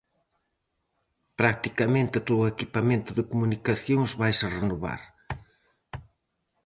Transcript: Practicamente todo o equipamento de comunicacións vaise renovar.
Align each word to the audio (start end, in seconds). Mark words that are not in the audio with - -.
Practicamente 1.39 2.17
todo 2.27 2.41
o 2.43 2.51
equipamento 2.53 3.09
de 3.17 3.27
comunicacións 3.31 4.09
vaise 4.21 4.45
renovar. 4.59 5.01